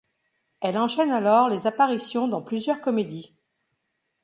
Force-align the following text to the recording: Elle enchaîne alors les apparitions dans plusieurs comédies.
Elle 0.61 0.79
enchaîne 0.79 1.11
alors 1.11 1.47
les 1.47 1.67
apparitions 1.67 2.27
dans 2.27 2.41
plusieurs 2.41 2.81
comédies. 2.81 3.35